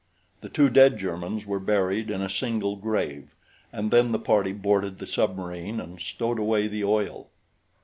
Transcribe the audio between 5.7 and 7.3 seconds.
and stowed away the oil.